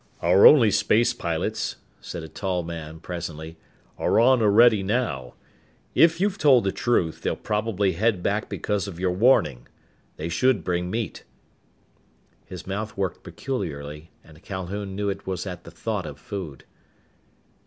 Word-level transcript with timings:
"Our 0.23 0.47
only 0.47 0.71
space 0.71 1.13
pilots," 1.13 1.75
said 1.99 2.23
a 2.23 2.27
tall 2.27 2.63
man, 2.63 2.99
presently, 2.99 3.57
"are 3.99 4.19
on 4.19 4.41
Orede 4.41 4.83
now. 4.83 5.35
If 5.93 6.19
you've 6.19 6.39
told 6.39 6.63
the 6.63 6.71
truth, 6.71 7.21
they'll 7.21 7.35
probably 7.35 7.91
head 7.91 8.23
back 8.23 8.49
because 8.49 8.87
of 8.87 8.99
your 8.99 9.11
warning. 9.11 9.67
They 10.17 10.27
should 10.27 10.63
bring 10.63 10.89
meat." 10.89 11.23
His 12.47 12.65
mouth 12.65 12.97
worked 12.97 13.21
peculiarly, 13.21 14.09
and 14.23 14.41
Calhoun 14.41 14.95
knew 14.95 15.05
that 15.09 15.19
it 15.19 15.27
was 15.27 15.45
at 15.45 15.65
the 15.65 15.69
thought 15.71 16.07
of 16.07 16.17
food. 16.17 16.63